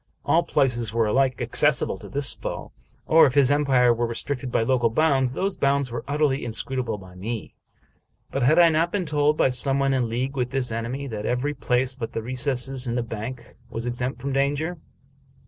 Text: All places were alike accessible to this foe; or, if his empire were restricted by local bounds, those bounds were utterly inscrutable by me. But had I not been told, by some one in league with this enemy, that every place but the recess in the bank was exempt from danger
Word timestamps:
All 0.25 0.41
places 0.41 0.91
were 0.91 1.05
alike 1.05 1.39
accessible 1.39 1.99
to 1.99 2.09
this 2.09 2.33
foe; 2.33 2.71
or, 3.05 3.27
if 3.27 3.35
his 3.35 3.51
empire 3.51 3.93
were 3.93 4.07
restricted 4.07 4.51
by 4.51 4.63
local 4.63 4.89
bounds, 4.89 5.33
those 5.33 5.55
bounds 5.55 5.91
were 5.91 6.03
utterly 6.07 6.43
inscrutable 6.43 6.97
by 6.97 7.13
me. 7.13 7.53
But 8.31 8.41
had 8.41 8.57
I 8.57 8.69
not 8.69 8.91
been 8.91 9.05
told, 9.05 9.37
by 9.37 9.49
some 9.49 9.77
one 9.77 9.93
in 9.93 10.09
league 10.09 10.35
with 10.35 10.49
this 10.49 10.71
enemy, 10.71 11.05
that 11.09 11.27
every 11.27 11.53
place 11.53 11.95
but 11.95 12.13
the 12.13 12.23
recess 12.23 12.87
in 12.87 12.95
the 12.95 13.03
bank 13.03 13.55
was 13.69 13.85
exempt 13.85 14.19
from 14.21 14.33
danger 14.33 14.79